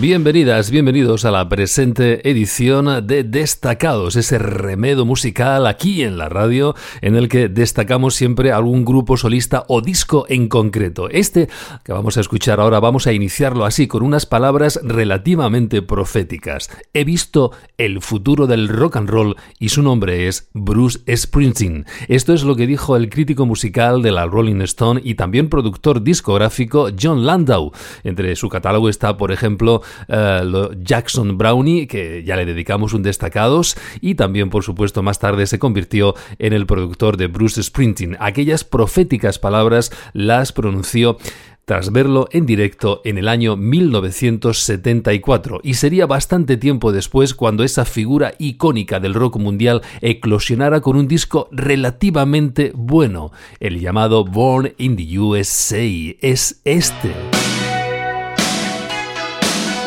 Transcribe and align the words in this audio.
Bienvenidas, 0.00 0.70
bienvenidos 0.70 1.26
a 1.26 1.30
la 1.30 1.48
presente 1.50 2.28
edición 2.28 3.06
de 3.06 3.24
Destacados, 3.24 4.16
ese 4.16 4.38
remedo 4.38 5.04
musical 5.04 5.66
aquí 5.66 6.02
en 6.02 6.16
la 6.16 6.30
radio 6.30 6.74
en 7.02 7.14
el 7.14 7.28
que 7.28 7.48
destacamos 7.48 8.14
siempre 8.14 8.52
algún 8.52 8.86
grupo 8.86 9.18
solista 9.18 9.64
o 9.68 9.82
disco 9.82 10.24
en 10.30 10.48
concreto. 10.48 11.10
Este 11.10 11.48
que 11.84 11.92
vamos 11.92 12.16
a 12.16 12.22
escuchar 12.22 12.58
ahora 12.58 12.80
vamos 12.80 13.06
a 13.06 13.12
iniciarlo 13.12 13.66
así 13.66 13.86
con 13.86 14.02
unas 14.02 14.24
palabras 14.24 14.80
relativamente 14.82 15.82
proféticas. 15.82 16.70
He 16.94 17.04
visto 17.04 17.52
el 17.76 18.00
futuro 18.00 18.46
del 18.46 18.68
rock 18.68 18.96
and 18.96 19.10
roll 19.10 19.36
y 19.60 19.68
su 19.68 19.82
nombre 19.82 20.26
es 20.26 20.48
Bruce 20.54 21.00
Springsteen. 21.14 21.84
Esto 22.08 22.32
es 22.32 22.44
lo 22.44 22.56
que 22.56 22.66
dijo 22.66 22.96
el 22.96 23.10
crítico 23.10 23.44
musical 23.44 24.00
de 24.00 24.12
la 24.12 24.26
Rolling 24.26 24.62
Stone 24.62 25.02
y 25.04 25.16
también 25.16 25.50
productor 25.50 26.02
discográfico 26.02 26.88
John 27.00 27.26
Landau. 27.26 27.72
Entre 28.04 28.34
su 28.36 28.48
catálogo 28.48 28.88
está, 28.88 29.16
por 29.18 29.32
ejemplo, 29.32 29.81
eh, 30.08 30.40
Jackson 30.78 31.38
Brownie, 31.38 31.86
que 31.86 32.22
ya 32.24 32.36
le 32.36 32.46
dedicamos 32.46 32.92
un 32.92 33.02
destacados, 33.02 33.76
y 34.00 34.14
también, 34.14 34.50
por 34.50 34.64
supuesto, 34.64 35.02
más 35.02 35.18
tarde 35.18 35.46
se 35.46 35.58
convirtió 35.58 36.14
en 36.38 36.52
el 36.52 36.66
productor 36.66 37.16
de 37.16 37.26
Bruce 37.26 37.62
Springsteen. 37.62 38.16
Aquellas 38.20 38.64
proféticas 38.64 39.38
palabras 39.38 39.92
las 40.12 40.52
pronunció 40.52 41.16
tras 41.64 41.92
verlo 41.92 42.28
en 42.32 42.44
directo 42.46 43.02
en 43.04 43.18
el 43.18 43.28
año 43.28 43.56
1974 43.56 45.60
y 45.62 45.74
sería 45.74 46.06
bastante 46.06 46.56
tiempo 46.56 46.90
después 46.92 47.34
cuando 47.34 47.62
esa 47.64 47.84
figura 47.84 48.34
icónica 48.38 49.00
del 49.00 49.12
rock 49.14 49.38
mundial 49.38 49.82
eclosionara 50.00 50.80
con 50.80 50.96
un 50.96 51.08
disco 51.08 51.48
relativamente 51.52 52.72
bueno, 52.74 53.32
el 53.60 53.80
llamado 53.80 54.24
Born 54.24 54.72
in 54.78 54.96
the 54.96 55.18
USA. 55.18 55.82
Es 56.20 56.60
este 56.64 57.12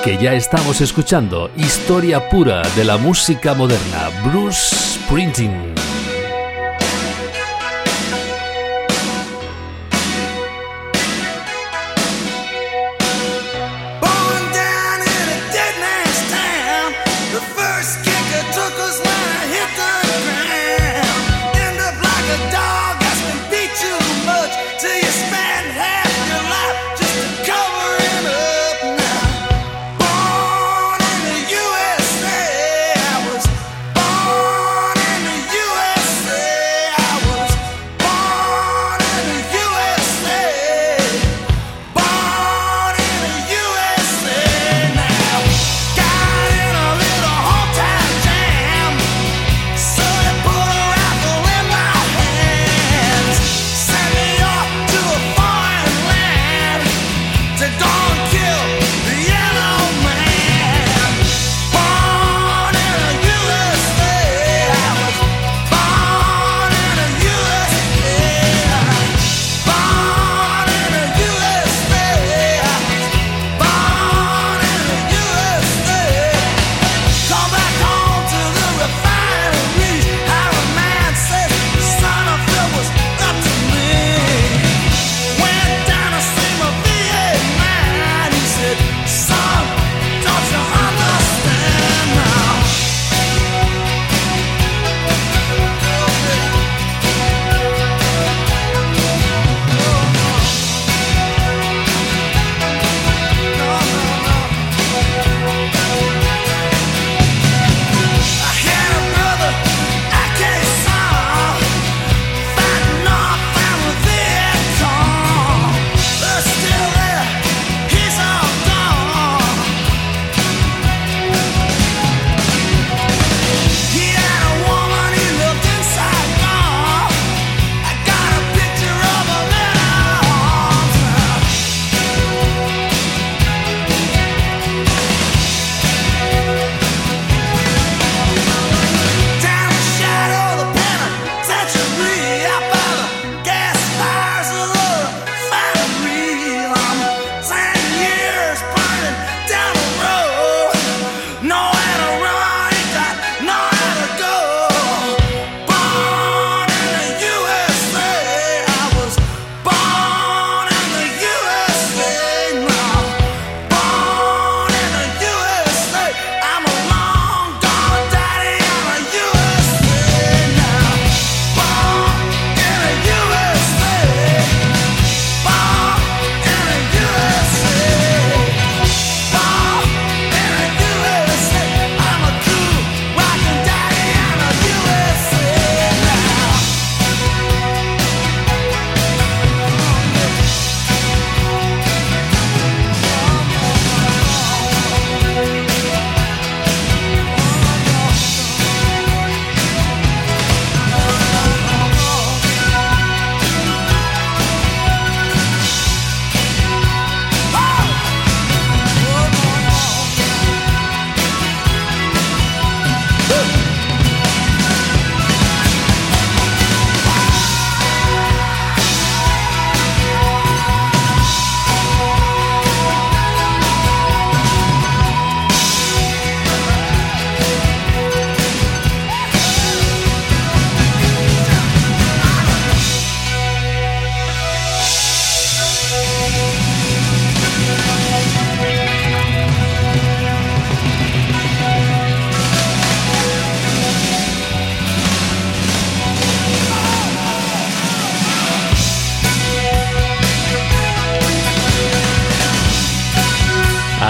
que 0.05 0.17
ya 0.17 0.35
estamos 0.35 0.81
escuchando, 0.81 1.49
historia 1.57 2.29
pura 2.29 2.61
de 2.75 2.83
la 2.83 2.95
música 2.95 3.55
moderna, 3.55 4.11
Bruce 4.23 4.75
Springsteen. 4.75 5.74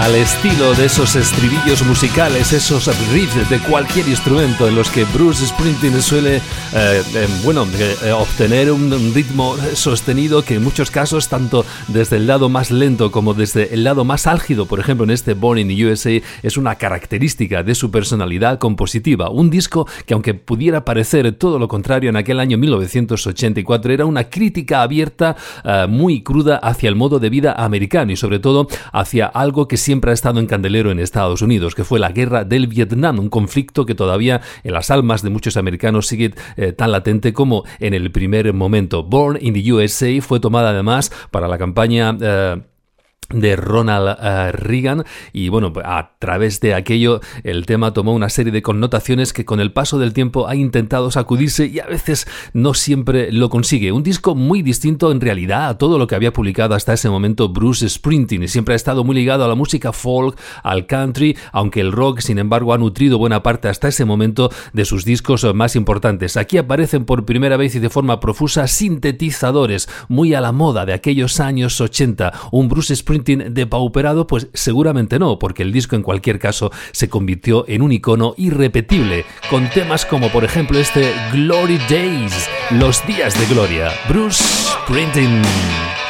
Al 0.06 0.14
estilo 0.14 0.76
de 0.76 0.86
esos 0.86 1.16
estribillos 1.16 1.84
musicales, 1.84 2.54
esos 2.54 2.86
riffs 3.12 3.50
de 3.50 3.58
cualquier 3.58 4.08
instrumento 4.08 4.68
en 4.68 4.76
los 4.76 4.92
que 4.92 5.04
Bruce 5.04 5.48
Springsteen 5.48 6.00
suele, 6.00 6.36
eh, 6.36 6.42
eh, 6.74 7.28
bueno, 7.44 7.66
eh, 7.76 8.12
obtener 8.12 8.72
un 8.72 8.92
ritmo 9.16 9.56
sostenido 9.74 10.44
que 10.44 10.56
en 10.56 10.64
muchos 10.64 10.92
casos, 10.92 11.28
tanto 11.28 11.66
desde 11.88 12.18
el 12.18 12.28
lado 12.28 12.50
más 12.50 12.70
lento 12.70 13.10
como 13.10 13.34
desde 13.34 13.74
el 13.74 13.84
lado 13.84 14.06
más 14.06 14.28
álgido, 14.28 14.68
por 14.68 14.80
ejemplo 14.80 15.06
en 15.06 15.10
este 15.10 15.34
Born 15.34 15.58
in 15.58 15.70
the 15.70 15.86
USA, 15.88 16.22
es 16.44 16.56
una 16.56 16.76
característica 16.76 17.64
de 17.64 17.74
su 17.74 17.90
personalidad 17.90 18.60
compositiva. 18.60 19.32
Un 19.32 19.50
disco 19.50 19.88
que 20.06 20.14
aunque 20.14 20.36
pudiera 20.36 20.86
parecer 20.86 21.32
todo 21.32 21.58
lo 21.58 21.68
contrario 21.68 22.12
en 22.12 22.16
aquel 22.16 22.40
año 22.40 22.60
1984, 22.60 23.92
era 23.92 24.06
una 24.06 24.26
crítica 24.26 24.84
abierta, 24.84 25.36
muy 25.90 26.22
cruda 26.22 26.58
hacia 26.58 26.90
el 26.90 26.96
modo 26.96 27.18
de 27.18 27.32
vida 27.32 27.54
americano 27.54 28.12
y 28.12 28.18
sobre 28.18 28.38
todo 28.38 28.68
hacia 28.94 29.26
algo 29.26 29.68
que 29.68 29.78
siempre 29.78 29.95
siempre 29.96 30.12
ha 30.12 30.14
estado 30.14 30.42
en 30.42 30.46
candelero 30.46 30.92
en 30.92 31.00
Estados 31.00 31.42
Unidos, 31.42 31.74
que 31.74 31.86
fue 31.86 32.00
la 32.00 32.12
guerra 32.12 32.44
del 32.44 32.68
Vietnam, 32.68 33.18
un 33.18 33.30
conflicto 33.30 33.86
que 33.86 33.96
todavía 33.96 34.42
en 34.66 34.74
las 34.74 34.92
almas 34.92 35.22
de 35.22 35.30
muchos 35.30 35.56
americanos 35.56 36.08
sigue 36.08 36.34
eh, 36.58 36.74
tan 36.74 36.92
latente 36.92 37.32
como 37.32 37.64
en 37.80 37.94
el 37.94 38.12
primer 38.12 38.52
momento. 38.54 39.04
Born 39.04 39.38
in 39.40 39.54
the 39.54 39.72
USA 39.72 40.22
fue 40.22 40.42
tomada 40.42 40.72
además 40.72 41.14
para 41.32 41.48
la 41.48 41.58
campaña... 41.58 42.18
Eh, 42.20 42.62
de 43.30 43.56
Ronald 43.56 44.18
eh, 44.22 44.52
Reagan 44.52 45.04
y 45.34 45.50
bueno, 45.50 45.74
a 45.84 46.12
través 46.20 46.60
de 46.60 46.74
aquello 46.74 47.22
el 47.44 47.66
tema 47.66 47.94
tomó 47.94 48.14
una 48.14 48.30
serie 48.30 48.52
de 48.52 48.62
connotaciones 48.62 49.34
que 49.34 49.46
con 49.46 49.60
el 49.60 49.72
paso 49.72 50.00
del 50.00 50.14
tiempo 50.14 50.48
ha 50.48 50.56
intentado 50.56 51.12
sacudirse 51.12 51.68
y 51.68 51.80
a 51.80 51.86
veces 51.86 52.28
no 52.54 52.74
siempre 52.74 53.32
lo 53.32 53.50
consigue. 53.50 53.92
Un 53.92 54.04
disco 54.04 54.36
muy 54.36 54.62
distinto 54.62 55.12
en 55.12 55.22
realidad 55.22 55.70
a 55.70 55.78
todo 55.78 55.98
lo 55.98 56.08
que 56.08 56.16
había 56.16 56.34
publicado 56.34 56.76
hasta 56.76 56.94
ese 56.94 57.10
momento 57.10 57.50
Bruce 57.50 57.88
Springsteen 57.88 58.44
y 58.44 58.48
siempre 58.48 58.74
ha 58.74 58.76
estado 58.76 59.04
muy 59.04 59.16
ligado 59.16 59.46
a 59.46 59.48
la 59.48 59.56
música 59.56 59.92
folk, 59.92 60.38
al 60.64 60.86
country, 60.86 61.38
aunque 61.52 61.82
el 61.82 61.92
rock 61.92 62.20
sin 62.20 62.40
embargo 62.40 62.74
ha 62.74 62.78
nutrido 62.78 63.18
buena 63.18 63.44
parte 63.44 63.68
hasta 63.68 63.88
ese 63.88 64.06
momento 64.06 64.52
de 64.74 64.86
sus 64.86 65.06
discos 65.06 65.46
más 65.54 65.76
importantes. 65.76 66.38
Aquí 66.38 66.58
aparecen 66.58 67.06
por 67.06 67.26
primera 67.26 67.58
vez 67.58 67.76
y 67.76 67.80
de 67.80 67.90
forma 67.90 68.20
profusa 68.20 68.68
sintetizadores 68.68 69.90
muy 70.08 70.34
a 70.34 70.42
la 70.42 70.52
moda 70.52 70.86
de 70.86 70.94
aquellos 70.94 71.40
años 71.40 71.80
80. 71.82 72.34
Un 72.52 72.68
Bruce 72.68 72.94
depauperado? 73.24 74.28
Pues 74.28 74.48
seguramente 74.54 75.20
no, 75.20 75.40
porque 75.40 75.64
el 75.64 75.72
disco 75.72 75.96
en 75.96 76.04
cualquier 76.04 76.40
caso 76.40 76.72
se 76.92 77.10
convirtió 77.10 77.66
en 77.68 77.82
un 77.82 77.92
icono 77.92 78.34
irrepetible, 78.38 79.26
con 79.50 79.70
temas 79.70 80.06
como 80.06 80.30
por 80.30 80.44
ejemplo 80.44 80.80
este 80.80 81.12
Glory 81.32 81.80
Days, 81.90 82.50
los 82.72 83.06
días 83.08 83.38
de 83.40 83.54
gloria, 83.54 83.92
Bruce 84.10 84.44
Springsteen. 84.44 86.05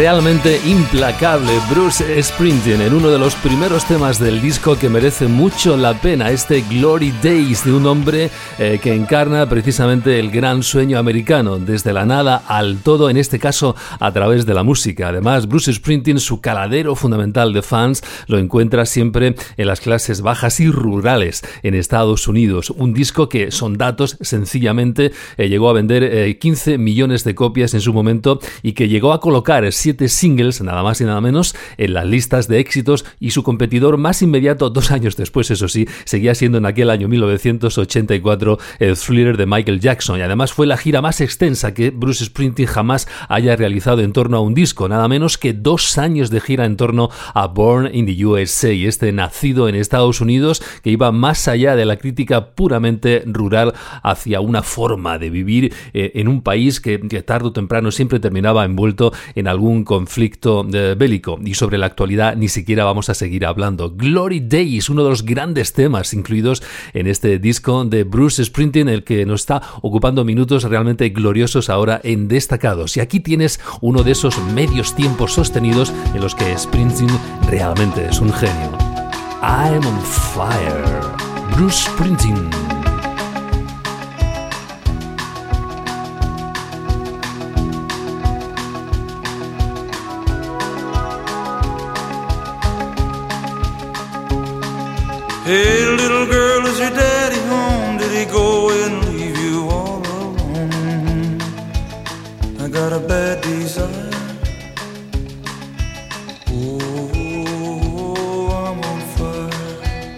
Realmente 0.00 0.58
implacable 0.64 1.52
Bruce 1.68 2.22
Springsteen 2.22 2.80
en 2.80 2.94
uno 2.94 3.10
de 3.10 3.18
los 3.18 3.34
primeros 3.34 3.84
temas 3.84 4.18
del 4.18 4.40
disco 4.40 4.78
que 4.78 4.88
merece 4.88 5.26
mucho 5.26 5.76
la 5.76 5.92
pena, 5.92 6.30
este 6.30 6.64
Glory 6.70 7.12
Days 7.22 7.66
de 7.66 7.72
un 7.74 7.84
hombre 7.84 8.30
eh, 8.58 8.78
que 8.82 8.94
encarna 8.94 9.46
precisamente 9.46 10.18
el 10.18 10.30
gran 10.30 10.62
sueño 10.62 10.98
americano, 10.98 11.58
desde 11.58 11.92
la 11.92 12.06
nada 12.06 12.42
al 12.48 12.78
todo, 12.78 13.10
en 13.10 13.18
este 13.18 13.38
caso 13.38 13.76
a 13.98 14.10
través 14.10 14.46
de 14.46 14.54
la 14.54 14.62
música. 14.62 15.08
Además, 15.08 15.46
Bruce 15.46 15.70
Springsteen, 15.70 16.18
su 16.18 16.40
caladero 16.40 16.96
fundamental 16.96 17.52
de 17.52 17.60
fans, 17.60 18.02
lo 18.26 18.38
encuentra 18.38 18.86
siempre 18.86 19.34
en 19.58 19.66
las 19.66 19.82
clases 19.82 20.22
bajas 20.22 20.60
y 20.60 20.70
rurales 20.70 21.42
en 21.62 21.74
Estados 21.74 22.26
Unidos. 22.26 22.70
Un 22.70 22.94
disco 22.94 23.28
que, 23.28 23.50
son 23.50 23.76
datos, 23.76 24.16
sencillamente 24.22 25.12
eh, 25.36 25.50
llegó 25.50 25.68
a 25.68 25.74
vender 25.74 26.38
15 26.38 26.72
eh, 26.72 26.78
millones 26.78 27.22
de 27.22 27.34
copias 27.34 27.74
en 27.74 27.82
su 27.82 27.92
momento 27.92 28.40
y 28.62 28.72
que 28.72 28.88
llegó 28.88 29.12
a 29.12 29.20
colocar 29.20 29.70
siete 29.90 30.08
singles, 30.08 30.62
nada 30.62 30.84
más 30.84 31.00
y 31.00 31.04
nada 31.04 31.20
menos, 31.20 31.56
en 31.76 31.94
las 31.94 32.06
listas 32.06 32.46
de 32.46 32.60
éxitos 32.60 33.04
y 33.18 33.32
su 33.32 33.42
competidor 33.42 33.96
más 33.96 34.22
inmediato, 34.22 34.70
dos 34.70 34.92
años 34.92 35.16
después, 35.16 35.50
eso 35.50 35.66
sí, 35.66 35.88
seguía 36.04 36.36
siendo 36.36 36.58
en 36.58 36.66
aquel 36.66 36.90
año 36.90 37.08
1984 37.08 38.58
el 38.78 38.96
thriller 38.96 39.36
de 39.36 39.46
Michael 39.46 39.80
Jackson. 39.80 40.20
Y 40.20 40.22
además 40.22 40.52
fue 40.52 40.68
la 40.68 40.76
gira 40.76 41.02
más 41.02 41.20
extensa 41.20 41.74
que 41.74 41.90
Bruce 41.90 42.24
Springsteen 42.24 42.68
jamás 42.68 43.08
haya 43.28 43.56
realizado 43.56 44.02
en 44.02 44.12
torno 44.12 44.36
a 44.36 44.40
un 44.40 44.54
disco, 44.54 44.88
nada 44.88 45.08
menos 45.08 45.38
que 45.38 45.54
dos 45.54 45.98
años 45.98 46.30
de 46.30 46.40
gira 46.40 46.66
en 46.66 46.76
torno 46.76 47.08
a 47.34 47.48
Born 47.48 47.92
in 47.92 48.06
the 48.06 48.24
USA, 48.24 48.70
este 48.70 49.10
nacido 49.10 49.68
en 49.68 49.74
Estados 49.74 50.20
Unidos 50.20 50.62
que 50.84 50.90
iba 50.90 51.10
más 51.10 51.48
allá 51.48 51.74
de 51.74 51.84
la 51.84 51.96
crítica 51.96 52.50
puramente 52.50 53.24
rural 53.26 53.74
hacia 54.04 54.40
una 54.40 54.62
forma 54.62 55.18
de 55.18 55.30
vivir 55.30 55.74
eh, 55.94 56.12
en 56.14 56.28
un 56.28 56.42
país 56.42 56.80
que 56.80 56.98
tarde 57.26 57.48
o 57.48 57.52
temprano 57.52 57.90
siempre 57.90 58.20
terminaba 58.20 58.64
envuelto 58.64 59.00
en 59.34 59.48
algún 59.48 59.79
conflicto 59.84 60.66
eh, 60.72 60.94
bélico. 60.96 61.38
Y 61.44 61.54
sobre 61.54 61.78
la 61.78 61.86
actualidad 61.86 62.36
ni 62.36 62.48
siquiera 62.48 62.84
vamos 62.84 63.08
a 63.08 63.14
seguir 63.14 63.46
hablando. 63.46 63.90
Glory 63.90 64.40
Days, 64.40 64.88
uno 64.88 65.04
de 65.04 65.10
los 65.10 65.24
grandes 65.24 65.72
temas 65.72 66.12
incluidos 66.14 66.62
en 66.92 67.06
este 67.06 67.38
disco 67.38 67.84
de 67.84 68.04
Bruce 68.04 68.44
Springsteen, 68.44 68.88
el 68.88 69.04
que 69.04 69.26
nos 69.26 69.42
está 69.42 69.62
ocupando 69.82 70.24
minutos 70.24 70.64
realmente 70.64 71.08
gloriosos 71.10 71.70
ahora 71.70 72.00
en 72.04 72.28
destacados. 72.28 72.96
Y 72.96 73.00
aquí 73.00 73.20
tienes 73.20 73.60
uno 73.80 74.02
de 74.02 74.12
esos 74.12 74.38
medios 74.54 74.94
tiempos 74.94 75.32
sostenidos 75.32 75.92
en 76.14 76.20
los 76.20 76.34
que 76.34 76.56
Springsteen 76.56 77.10
realmente 77.48 78.06
es 78.08 78.20
un 78.20 78.32
genio. 78.32 78.70
I'm 79.42 79.86
on 79.86 80.00
fire. 80.02 81.00
Bruce 81.56 81.88
Springsteen. 81.88 82.69
Hey, 95.50 95.82
little 95.84 96.26
girl, 96.26 96.64
is 96.64 96.78
your 96.78 96.90
daddy 96.90 97.40
home? 97.48 97.98
Did 97.98 98.12
he 98.16 98.24
go 98.24 98.70
and 98.70 99.04
leave 99.08 99.36
you 99.36 99.68
all 99.68 99.98
alone? 99.98 101.40
I 102.60 102.68
got 102.68 102.92
a 102.92 103.00
bad 103.00 103.40
desire. 103.40 104.12
Oh, 106.52 107.66
I'm 108.62 108.78
on 108.90 109.00
fire. 109.16 110.14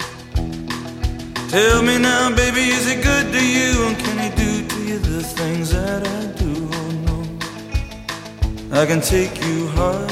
Tell 1.49 1.81
me 1.83 1.97
now, 1.97 2.29
baby, 2.37 2.69
is 2.69 2.87
it 2.87 3.03
good 3.03 3.33
to 3.33 3.43
you? 3.43 3.87
And 3.87 3.97
can 4.05 4.19
he 4.25 4.29
do 4.37 4.69
to 4.69 4.79
you 4.85 4.99
the 4.99 5.23
things 5.23 5.71
that 5.73 6.07
I 6.07 6.27
do? 6.43 6.69
Oh, 6.79 6.91
no. 7.07 8.79
I 8.79 8.85
can 8.85 9.01
take 9.01 9.43
you 9.43 9.69
high. 9.69 10.12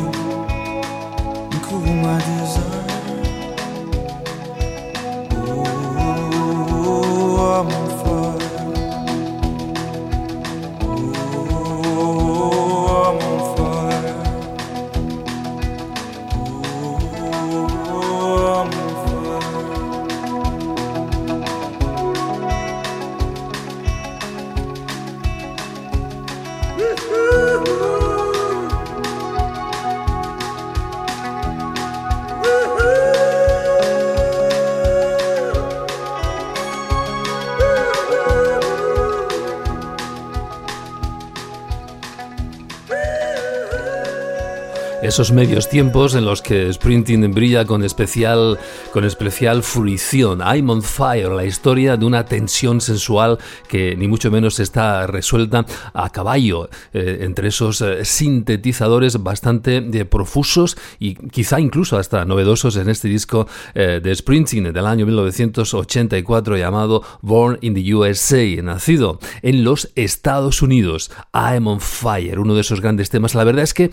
esos 45.11 45.33
medios 45.33 45.67
tiempos 45.67 46.15
en 46.15 46.23
los 46.23 46.41
que 46.41 46.71
Sprinting 46.71 47.33
brilla 47.33 47.65
con 47.65 47.83
especial, 47.83 48.57
con 48.93 49.03
especial 49.03 49.61
fruición. 49.61 50.39
I'm 50.39 50.69
on 50.69 50.81
fire, 50.81 51.31
la 51.31 51.43
historia 51.43 51.97
de 51.97 52.05
una 52.05 52.23
tensión 52.23 52.79
sensual 52.79 53.37
que 53.67 53.93
ni 53.97 54.07
mucho 54.07 54.31
menos 54.31 54.61
está 54.61 55.07
resuelta 55.07 55.65
a 55.93 56.09
caballo 56.11 56.69
eh, 56.93 57.17
entre 57.23 57.49
esos 57.49 57.81
eh, 57.81 58.05
sintetizadores 58.05 59.21
bastante 59.21 59.77
eh, 59.79 60.05
profusos 60.05 60.77
y 60.97 61.15
quizá 61.15 61.59
incluso 61.59 61.97
hasta 61.97 62.23
novedosos 62.23 62.77
en 62.77 62.87
este 62.87 63.09
disco 63.09 63.49
de 63.73 64.15
Sprinting 64.15 64.71
del 64.71 64.85
año 64.85 65.05
1984 65.05 66.55
llamado 66.55 67.03
Born 67.21 67.57
in 67.59 67.73
the 67.73 67.93
USA, 67.93 68.61
nacido 68.63 69.19
en 69.41 69.65
los 69.65 69.91
Estados 69.95 70.61
Unidos. 70.61 71.11
I'm 71.33 71.67
on 71.67 71.81
fire, 71.81 72.39
uno 72.39 72.55
de 72.55 72.61
esos 72.61 72.79
grandes 72.79 73.09
temas. 73.09 73.35
La 73.35 73.43
verdad 73.43 73.63
es 73.63 73.73
que 73.73 73.91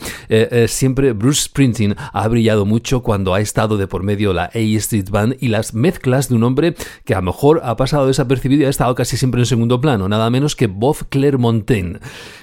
siempre 0.68 1.07
Bruce 1.12 1.42
Springsteen 1.42 1.96
ha 2.12 2.28
brillado 2.28 2.64
mucho 2.64 3.02
cuando 3.02 3.34
ha 3.34 3.40
estado 3.40 3.76
de 3.76 3.86
por 3.86 4.02
medio 4.02 4.32
la 4.32 4.44
A 4.44 4.58
Street 4.58 5.10
Band 5.10 5.36
y 5.40 5.48
las 5.48 5.74
mezclas 5.74 6.28
de 6.28 6.34
un 6.34 6.44
hombre 6.44 6.74
que 7.04 7.14
a 7.14 7.18
lo 7.18 7.22
mejor 7.22 7.60
ha 7.64 7.76
pasado 7.76 8.06
desapercibido 8.06 8.62
y 8.62 8.64
ha 8.66 8.70
estado 8.70 8.94
casi 8.94 9.16
siempre 9.16 9.40
en 9.40 9.46
segundo 9.46 9.80
plano, 9.80 10.08
nada 10.08 10.30
menos 10.30 10.56
que 10.56 10.66
Bob 10.66 11.08
Clermontaine. 11.08 12.00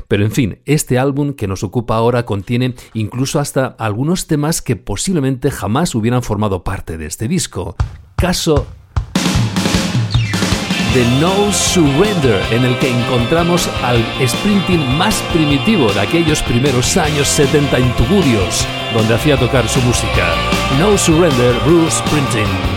Pero 0.07 0.23
en 0.25 0.31
fin, 0.31 0.59
este 0.65 0.99
álbum 0.99 1.33
que 1.33 1.47
nos 1.47 1.63
ocupa 1.63 1.95
ahora 1.95 2.25
contiene 2.25 2.75
incluso 2.93 3.39
hasta 3.39 3.67
algunos 3.79 4.27
temas 4.27 4.61
que 4.61 4.75
posiblemente 4.75 5.51
jamás 5.51 5.95
hubieran 5.95 6.23
formado 6.23 6.63
parte 6.63 6.97
de 6.97 7.05
este 7.07 7.27
disco. 7.27 7.75
Caso 8.15 8.67
The 10.95 11.03
No 11.19 11.51
Surrender, 11.51 12.41
en 12.51 12.63
el 12.63 12.79
que 12.79 12.89
encontramos 12.89 13.69
al 13.83 14.01
sprinting 14.25 14.95
más 14.97 15.21
primitivo 15.33 15.91
de 15.91 15.99
aquellos 15.99 16.41
primeros 16.43 16.95
años 16.95 17.27
70 17.27 17.79
en 17.79 17.93
Tugurios, 17.97 18.65
donde 18.93 19.15
hacía 19.15 19.35
tocar 19.35 19.67
su 19.67 19.81
música. 19.81 20.33
No 20.79 20.97
Surrender, 20.97 21.53
Bruce 21.65 21.97
Sprinting. 21.97 22.74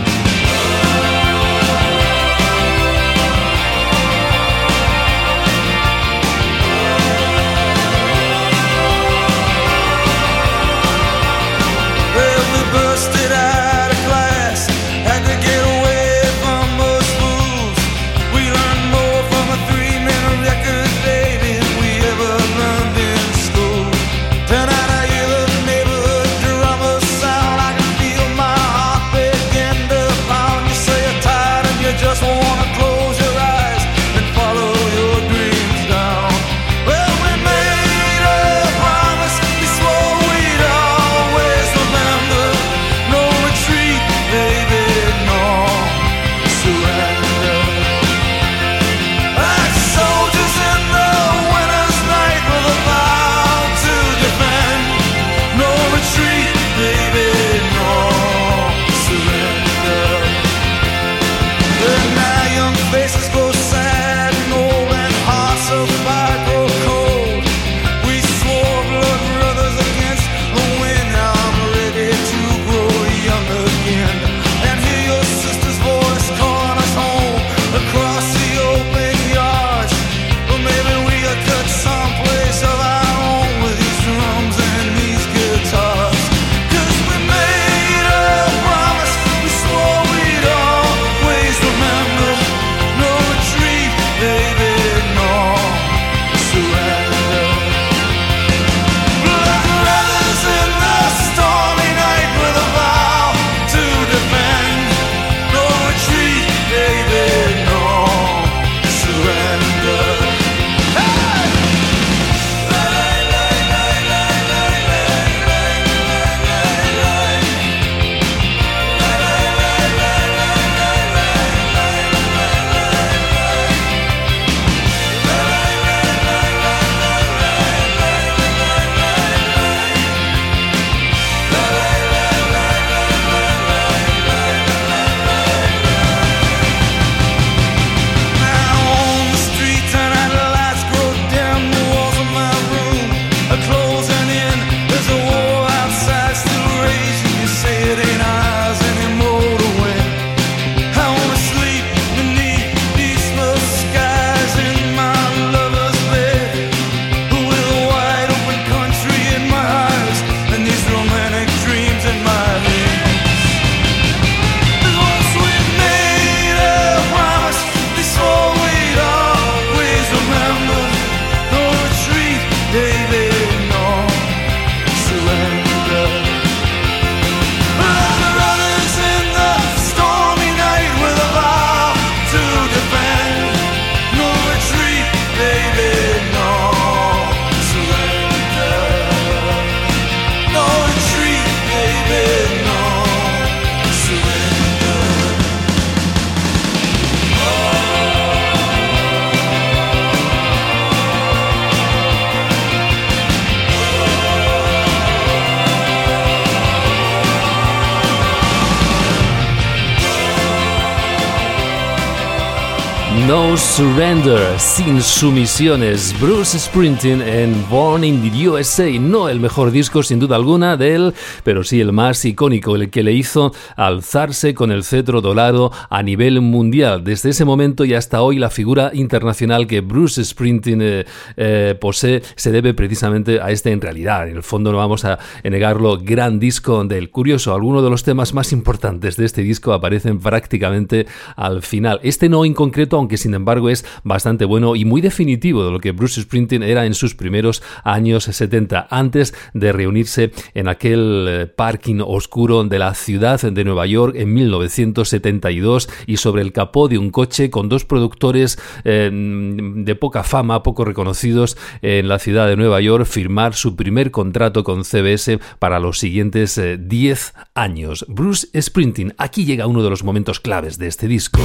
No 213.29 213.55
Surrender, 213.57 214.59
sin 214.59 215.03
sumisiones. 215.03 216.19
Bruce 216.19 216.57
Springsteen 216.57 217.21
en 217.21 217.63
Born 217.69 218.03
in 218.03 218.23
the 218.23 218.49
USA, 218.49 218.89
no 218.99 219.29
el 219.29 219.39
mejor 219.39 219.69
disco 219.69 220.01
sin 220.01 220.17
duda 220.17 220.35
alguna 220.35 220.77
de 220.77 220.95
él, 220.95 221.13
pero 221.43 221.63
sí 221.63 221.79
el 221.79 221.91
más 221.91 222.25
icónico, 222.25 222.75
el 222.75 222.89
que 222.89 223.03
le 223.03 223.13
hizo 223.13 223.53
alzarse 223.75 224.55
con 224.55 224.71
el 224.71 224.83
cetro 224.83 225.21
dorado 225.21 225.71
a 225.91 226.01
nivel 226.01 226.41
mundial. 226.41 227.03
Desde 227.03 227.29
ese 227.29 227.45
momento 227.45 227.85
y 227.85 227.93
hasta 227.93 228.23
hoy 228.23 228.39
la 228.39 228.49
figura 228.49 228.89
internacional 228.95 229.67
que 229.67 229.81
Bruce 229.81 230.23
Springsteen 230.23 230.81
eh, 230.81 231.05
eh, 231.37 231.77
posee 231.79 232.23
se 232.35 232.51
debe 232.51 232.73
precisamente 232.73 233.39
a 233.39 233.51
este 233.51 233.71
en 233.71 233.79
realidad. 233.81 234.27
En 234.27 234.37
el 234.37 234.43
fondo 234.43 234.71
no 234.71 234.79
vamos 234.79 235.05
a 235.05 235.19
negarlo, 235.43 235.99
gran 236.01 236.39
disco 236.39 236.83
del 236.83 237.11
curioso. 237.11 237.53
Algunos 237.53 237.83
de 237.83 237.91
los 237.91 238.01
temas 238.01 238.33
más 238.33 238.51
importantes 238.51 239.17
de 239.17 239.25
este 239.25 239.43
disco 239.43 239.71
aparecen 239.71 240.17
prácticamente 240.17 241.05
al 241.35 241.61
final. 241.61 241.99
Este 242.01 242.27
no 242.27 242.43
en 242.43 242.55
concreto, 242.55 242.97
aunque 242.97 243.18
sin 243.19 243.35
embargo 243.35 243.69
es 243.69 243.85
bastante 244.03 244.45
bueno 244.45 244.75
y 244.75 244.85
muy 244.85 245.01
definitivo 245.01 245.63
de 245.63 245.71
lo 245.71 245.79
que 245.79 245.91
Bruce 245.91 246.21
Springsteen 246.21 246.63
era 246.63 246.85
en 246.85 246.93
sus 246.93 247.15
primeros 247.15 247.61
años 247.83 248.23
70, 248.23 248.87
antes 248.89 249.33
de 249.53 249.71
reunirse 249.71 250.31
en 250.53 250.67
aquel 250.67 251.25
eh, 251.27 251.47
parking 251.47 252.01
oscuro 252.05 252.63
de 252.63 252.79
la 252.79 252.93
ciudad 252.95 253.39
de 253.41 253.63
Nueva 253.63 253.85
York 253.85 254.15
en 254.17 254.33
1972 254.33 255.89
y 256.07 256.17
sobre 256.17 256.41
el 256.41 256.51
capó 256.51 256.87
de 256.87 256.97
un 256.97 257.11
coche 257.11 257.49
con 257.49 257.69
dos 257.69 257.85
productores 257.85 258.59
eh, 258.83 259.09
de 259.11 259.95
poca 259.95 260.23
fama, 260.23 260.63
poco 260.63 260.85
reconocidos 260.85 261.57
en 261.81 262.07
la 262.07 262.19
ciudad 262.19 262.47
de 262.47 262.57
Nueva 262.57 262.81
York, 262.81 263.05
firmar 263.05 263.53
su 263.53 263.75
primer 263.75 264.11
contrato 264.11 264.63
con 264.63 264.83
CBS 264.83 265.39
para 265.59 265.79
los 265.79 265.99
siguientes 265.99 266.59
10 266.79 267.33
eh, 267.35 267.39
años. 267.53 268.05
Bruce 268.07 268.47
Springsteen, 268.59 269.13
aquí 269.17 269.45
llega 269.45 269.67
uno 269.67 269.83
de 269.83 269.89
los 269.89 270.03
momentos 270.03 270.39
claves 270.39 270.77
de 270.77 270.87
este 270.87 271.07
disco. 271.07 271.39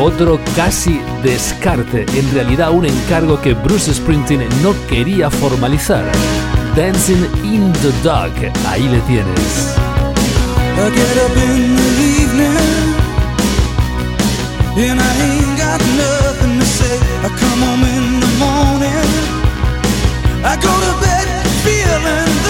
Otro 0.00 0.38
casi 0.54 1.00
descarte, 1.24 2.06
en 2.14 2.32
realidad 2.32 2.70
un 2.70 2.86
encargo 2.86 3.40
que 3.40 3.54
Bruce 3.54 3.92
Springsteen 3.92 4.48
no 4.62 4.72
quería 4.88 5.28
formalizar. 5.28 6.04
Dancing 6.76 7.26
in 7.42 7.72
the 7.72 7.90
Dark, 8.04 8.32
ahí 8.68 8.88
le 8.88 9.00
tienes. 9.00 9.74
Go 20.60 20.74
to 20.80 20.92
bed 21.00 21.28
feeling 21.64 22.47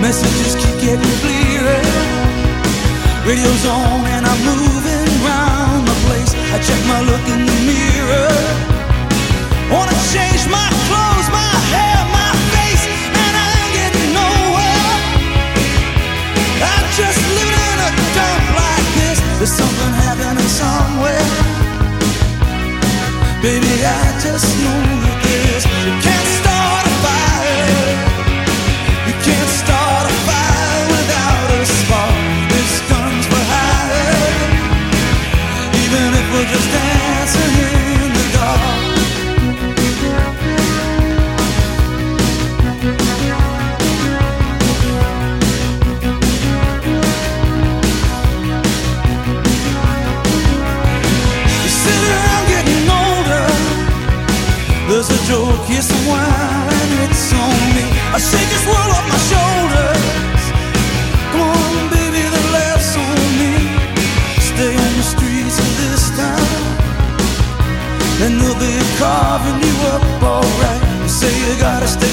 Messages 0.00 0.54
keep 0.54 0.80
getting 0.80 1.14
clearer. 1.20 1.82
Radio's 3.26 3.66
on 3.66 4.06
and 4.06 4.24
I'm 4.24 4.40
moving 4.42 5.08
around 5.22 5.84
the 5.84 5.94
place. 6.06 6.32
I 6.54 6.58
check 6.62 6.80
my 6.86 7.00
look 7.02 7.28
in 7.28 7.44
the 7.44 7.58
mirror. 7.66 8.77
Baby, 23.40 23.84
I 23.84 24.20
just 24.20 24.58
know 24.62 24.97
wine, 56.10 56.92
it's 57.06 57.30
on 57.30 57.62
me. 57.78 57.86
I 58.10 58.18
shake 58.18 58.50
this 58.50 58.66
world 58.66 58.90
off 58.98 59.06
my 59.06 59.20
shoulders. 59.30 60.42
Come 61.30 61.42
on, 61.54 61.74
baby, 61.94 62.22
the 62.26 62.42
laughs 62.50 62.98
on 62.98 63.18
me. 63.38 63.54
Stay 64.42 64.74
on 64.74 64.92
the 64.98 65.06
streets 65.06 65.58
of 65.62 65.70
this 65.78 66.10
town, 66.18 66.58
and 68.26 68.42
they'll 68.42 68.58
be 68.58 68.74
carving 68.98 69.62
you 69.62 69.74
up 69.94 70.02
alright. 70.18 70.82
You 71.02 71.08
say 71.08 71.30
you 71.46 71.54
gotta 71.60 71.86
stay 71.86 72.07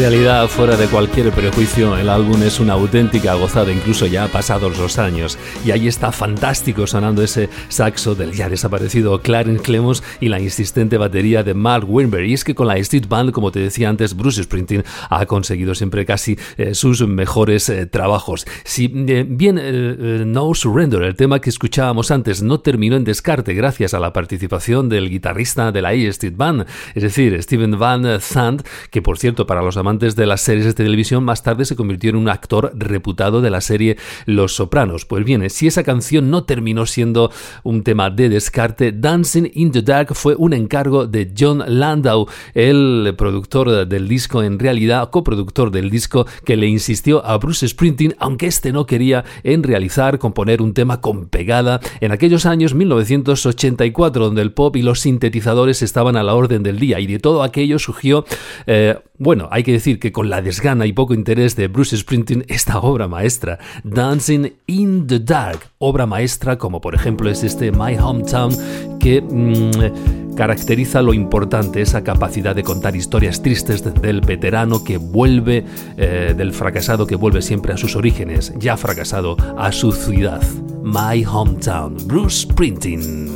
realidad, 0.00 0.48
fuera 0.48 0.78
de 0.78 0.86
cualquier 0.86 1.30
prejuicio, 1.30 1.94
el 1.94 2.08
álbum 2.08 2.42
es 2.42 2.58
una 2.58 2.72
auténtica 2.72 3.34
gozada, 3.34 3.70
incluso 3.70 4.06
ya 4.06 4.28
pasados 4.28 4.78
los 4.78 4.98
años. 4.98 5.36
Y 5.62 5.72
ahí 5.72 5.88
está 5.88 6.10
fantástico 6.10 6.86
sonando 6.86 7.22
ese 7.22 7.50
saxo 7.68 8.14
del 8.14 8.32
ya 8.32 8.48
desaparecido 8.48 9.20
Clarence 9.20 9.62
Clemons 9.62 10.02
y 10.18 10.28
la 10.28 10.40
insistente 10.40 10.96
batería 10.96 11.42
de 11.42 11.52
Mark 11.52 11.84
Winberg. 11.86 12.24
Y 12.24 12.32
es 12.32 12.44
que 12.44 12.54
con 12.54 12.66
la 12.66 12.78
Street 12.78 13.08
Band, 13.10 13.32
como 13.32 13.52
te 13.52 13.60
decía 13.60 13.90
antes, 13.90 14.16
Bruce 14.16 14.42
Springsteen 14.42 14.84
ha 15.10 15.26
conseguido 15.26 15.74
siempre 15.74 16.06
casi 16.06 16.38
eh, 16.56 16.74
sus 16.74 17.06
mejores 17.06 17.68
eh, 17.68 17.84
trabajos. 17.84 18.46
Si 18.64 18.90
eh, 19.06 19.26
bien 19.28 20.32
No 20.32 20.54
Surrender, 20.54 21.02
el 21.02 21.14
tema 21.14 21.42
que 21.42 21.50
escuchábamos 21.50 22.10
antes, 22.10 22.42
no 22.42 22.60
terminó 22.60 22.96
en 22.96 23.04
descarte 23.04 23.52
gracias 23.52 23.92
a 23.92 24.00
la 24.00 24.14
participación 24.14 24.88
del 24.88 25.10
guitarrista 25.10 25.72
de 25.72 25.82
la 25.82 25.90
A 25.90 25.92
Street 25.92 26.36
Band, 26.38 26.64
es 26.94 27.02
decir, 27.02 27.40
Steven 27.42 27.78
Van 27.78 28.18
Zandt, 28.18 28.66
que 28.90 29.02
por 29.02 29.18
cierto 29.18 29.46
para 29.46 29.60
los 29.60 29.76
amantes 29.76 29.89
de 29.98 30.26
las 30.26 30.40
series 30.42 30.66
de 30.66 30.72
televisión, 30.72 31.24
más 31.24 31.42
tarde 31.42 31.64
se 31.64 31.74
convirtió 31.74 32.10
en 32.10 32.16
un 32.16 32.28
actor 32.28 32.72
reputado 32.76 33.40
de 33.40 33.50
la 33.50 33.60
serie 33.60 33.96
Los 34.24 34.54
Sopranos. 34.54 35.04
Pues 35.04 35.24
bien, 35.24 35.48
si 35.50 35.66
esa 35.66 35.82
canción 35.82 36.30
no 36.30 36.44
terminó 36.44 36.86
siendo 36.86 37.32
un 37.64 37.82
tema 37.82 38.08
de 38.08 38.28
descarte, 38.28 38.92
Dancing 38.92 39.50
in 39.54 39.72
the 39.72 39.82
Dark 39.82 40.14
fue 40.14 40.36
un 40.36 40.52
encargo 40.52 41.06
de 41.06 41.32
John 41.36 41.64
Landau, 41.66 42.28
el 42.54 43.14
productor 43.18 43.88
del 43.88 44.06
disco, 44.06 44.42
en 44.42 44.58
realidad 44.58 45.10
coproductor 45.10 45.72
del 45.72 45.90
disco, 45.90 46.26
que 46.44 46.56
le 46.56 46.68
insistió 46.68 47.24
a 47.26 47.36
Bruce 47.38 47.66
Springsteen, 47.66 48.14
aunque 48.18 48.46
este 48.46 48.72
no 48.72 48.86
quería, 48.86 49.24
en 49.42 49.64
realizar, 49.64 50.18
componer 50.18 50.62
un 50.62 50.72
tema 50.72 51.00
con 51.00 51.26
pegada 51.26 51.80
en 52.00 52.12
aquellos 52.12 52.46
años 52.46 52.74
1984, 52.74 54.24
donde 54.24 54.42
el 54.42 54.52
pop 54.52 54.76
y 54.76 54.82
los 54.82 55.00
sintetizadores 55.00 55.82
estaban 55.82 56.16
a 56.16 56.22
la 56.22 56.34
orden 56.34 56.62
del 56.62 56.78
día, 56.78 57.00
y 57.00 57.06
de 57.06 57.18
todo 57.18 57.42
aquello 57.42 57.78
surgió, 57.78 58.24
eh, 58.66 58.96
bueno, 59.20 59.48
hay 59.52 59.62
que 59.62 59.72
decir 59.72 60.00
que 60.00 60.12
con 60.12 60.30
la 60.30 60.40
desgana 60.40 60.86
y 60.86 60.94
poco 60.94 61.12
interés 61.12 61.54
de 61.54 61.68
Bruce 61.68 61.94
Springsteen, 61.94 62.46
esta 62.48 62.78
obra 62.78 63.06
maestra, 63.06 63.58
Dancing 63.84 64.54
in 64.66 65.06
the 65.06 65.20
Dark, 65.20 65.60
obra 65.76 66.06
maestra 66.06 66.56
como 66.56 66.80
por 66.80 66.94
ejemplo 66.94 67.28
es 67.28 67.44
este 67.44 67.70
My 67.70 67.98
Hometown, 67.98 68.98
que 68.98 69.20
mm, 69.20 70.34
caracteriza 70.36 71.02
lo 71.02 71.12
importante, 71.12 71.82
esa 71.82 72.02
capacidad 72.02 72.56
de 72.56 72.62
contar 72.62 72.96
historias 72.96 73.42
tristes 73.42 73.84
del 74.00 74.22
veterano 74.22 74.82
que 74.82 74.96
vuelve, 74.96 75.66
eh, 75.98 76.32
del 76.34 76.54
fracasado 76.54 77.06
que 77.06 77.16
vuelve 77.16 77.42
siempre 77.42 77.74
a 77.74 77.76
sus 77.76 77.96
orígenes, 77.96 78.54
ya 78.58 78.78
fracasado, 78.78 79.36
a 79.58 79.70
su 79.70 79.92
ciudad. 79.92 80.42
My 80.82 81.22
Hometown, 81.26 81.98
Bruce 82.06 82.46
Springsteen. 82.46 83.28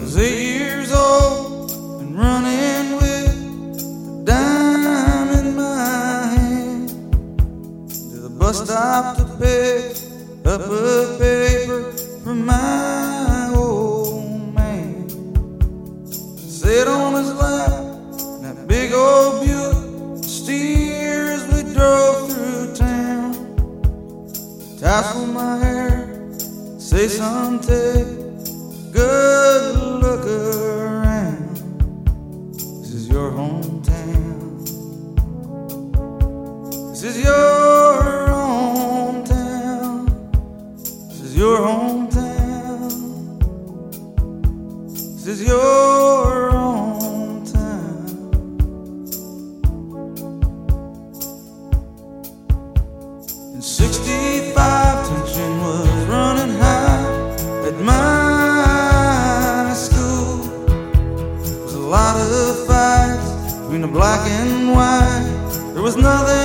Was 65.84 65.96
nothing 65.98 66.43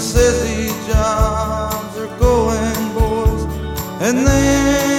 says 0.00 0.42
these 0.42 0.86
jobs 0.86 1.98
are 1.98 2.18
going, 2.18 2.94
boys, 2.94 3.42
and 4.00 4.26
they 4.26 4.89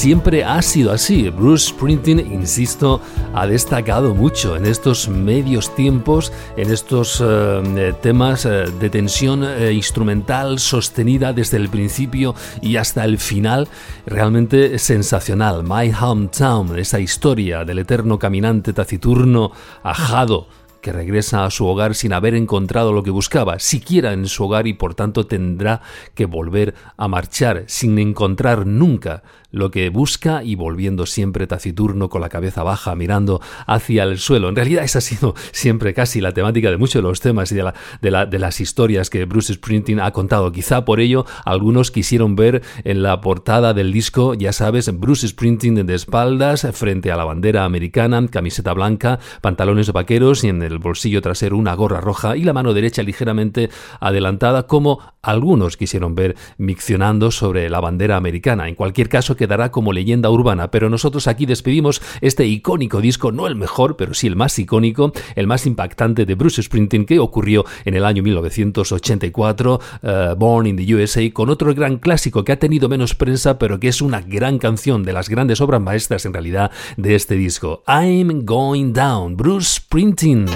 siempre 0.00 0.44
ha 0.44 0.62
sido 0.62 0.92
así. 0.92 1.28
Bruce 1.28 1.68
Springsteen, 1.68 2.20
insisto, 2.32 3.02
ha 3.34 3.46
destacado 3.46 4.14
mucho 4.14 4.56
en 4.56 4.64
estos 4.64 5.10
medios 5.10 5.74
tiempos, 5.74 6.32
en 6.56 6.70
estos 6.72 7.22
eh, 7.22 7.92
temas 8.00 8.46
eh, 8.46 8.64
de 8.80 8.88
tensión 8.88 9.44
eh, 9.44 9.72
instrumental 9.74 10.58
sostenida 10.58 11.34
desde 11.34 11.58
el 11.58 11.68
principio 11.68 12.34
y 12.62 12.76
hasta 12.76 13.04
el 13.04 13.18
final, 13.18 13.68
realmente 14.06 14.78
sensacional. 14.78 15.64
My 15.64 15.92
Hometown, 15.92 16.78
esa 16.78 16.98
historia 16.98 17.66
del 17.66 17.80
eterno 17.80 18.18
caminante 18.18 18.72
taciturno, 18.72 19.52
ajado, 19.82 20.46
que 20.80 20.92
regresa 20.92 21.44
a 21.44 21.50
su 21.50 21.66
hogar 21.66 21.94
sin 21.94 22.12
haber 22.12 22.34
encontrado 22.34 22.92
lo 22.92 23.02
que 23.02 23.10
buscaba, 23.10 23.58
siquiera 23.58 24.12
en 24.12 24.26
su 24.26 24.44
hogar 24.44 24.66
y 24.66 24.74
por 24.74 24.94
tanto 24.94 25.26
tendrá 25.26 25.82
que 26.14 26.26
volver 26.26 26.74
a 26.96 27.08
marchar 27.08 27.64
sin 27.66 27.98
encontrar 27.98 28.66
nunca 28.66 29.22
lo 29.52 29.70
que 29.70 29.88
busca 29.88 30.44
y 30.44 30.54
volviendo 30.54 31.06
siempre 31.06 31.46
taciturno 31.46 32.08
con 32.08 32.20
la 32.20 32.28
cabeza 32.28 32.62
baja 32.62 32.94
mirando 32.94 33.40
hacia 33.66 34.04
el 34.04 34.18
suelo. 34.18 34.48
En 34.48 34.56
realidad 34.56 34.84
esa 34.84 34.98
ha 34.98 35.02
sido 35.02 35.34
siempre 35.52 35.94
casi 35.94 36.20
la 36.20 36.32
temática 36.32 36.70
de 36.70 36.76
muchos 36.76 37.02
de 37.02 37.08
los 37.08 37.20
temas 37.20 37.50
y 37.52 37.56
de, 37.56 37.62
la, 37.64 38.26
de, 38.26 38.38
las 38.38 38.60
historias 38.60 39.10
que 39.10 39.24
Bruce 39.24 39.54
Springsteen 39.54 40.00
ha 40.00 40.12
contado. 40.12 40.52
Quizá 40.52 40.84
por 40.84 41.00
ello 41.00 41.26
algunos 41.44 41.90
quisieron 41.90 42.36
ver 42.36 42.62
en 42.84 43.02
la 43.02 43.20
portada 43.20 43.74
del 43.74 43.92
disco, 43.92 44.34
ya 44.34 44.52
sabes, 44.52 44.98
Bruce 44.98 45.26
Springsteen 45.26 45.86
de 45.86 45.94
espaldas 45.94 46.66
frente 46.72 47.10
a 47.10 47.16
la 47.16 47.24
bandera 47.24 47.64
americana, 47.64 48.24
camiseta 48.28 48.72
blanca, 48.72 49.18
pantalones 49.40 49.92
vaqueros 49.92 50.44
y 50.44 50.48
en 50.48 50.62
el 50.62 50.69
bolsillo 50.78 51.22
trasero 51.22 51.56
una 51.56 51.74
gorra 51.74 52.00
roja 52.00 52.36
y 52.36 52.44
la 52.44 52.52
mano 52.52 52.74
derecha 52.74 53.02
ligeramente 53.02 53.70
adelantada 54.00 54.66
como 54.66 55.00
algunos 55.22 55.76
quisieron 55.76 56.14
ver 56.14 56.36
miccionando 56.58 57.30
sobre 57.30 57.68
la 57.68 57.80
bandera 57.80 58.16
americana. 58.16 58.68
En 58.68 58.74
cualquier 58.74 59.08
caso, 59.08 59.36
quedará 59.36 59.70
como 59.70 59.92
leyenda 59.92 60.30
urbana, 60.30 60.70
pero 60.70 60.88
nosotros 60.88 61.26
aquí 61.26 61.46
despedimos 61.46 62.00
este 62.20 62.46
icónico 62.46 63.00
disco, 63.00 63.32
no 63.32 63.46
el 63.46 63.56
mejor, 63.56 63.96
pero 63.96 64.14
sí 64.14 64.26
el 64.26 64.36
más 64.36 64.58
icónico, 64.58 65.12
el 65.34 65.46
más 65.46 65.66
impactante 65.66 66.24
de 66.24 66.34
Bruce 66.34 66.62
Springsteen 66.62 67.04
que 67.04 67.18
ocurrió 67.18 67.64
en 67.84 67.94
el 67.94 68.04
año 68.04 68.22
1984, 68.22 69.80
eh, 70.02 70.34
Born 70.38 70.66
in 70.66 70.76
the 70.76 70.94
USA, 70.94 71.30
con 71.32 71.50
otro 71.50 71.74
gran 71.74 71.98
clásico 71.98 72.44
que 72.44 72.52
ha 72.52 72.58
tenido 72.58 72.88
menos 72.88 73.14
prensa, 73.14 73.58
pero 73.58 73.78
que 73.78 73.88
es 73.88 74.00
una 74.00 74.20
gran 74.20 74.58
canción 74.58 75.02
de 75.02 75.12
las 75.12 75.28
grandes 75.28 75.60
obras 75.60 75.80
maestras 75.80 76.24
en 76.24 76.32
realidad 76.32 76.70
de 76.96 77.14
este 77.14 77.34
disco. 77.34 77.82
I'm 77.86 78.44
Going 78.44 78.92
Down, 78.92 79.36
Bruce 79.36 79.80
Springsteen. 79.80 80.46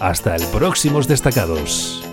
Hasta 0.00 0.36
el 0.36 0.44
próximos 0.46 1.06
destacados. 1.08 2.11